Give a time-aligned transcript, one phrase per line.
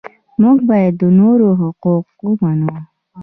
[0.41, 2.73] موږ باید د نورو حقوق ومنو.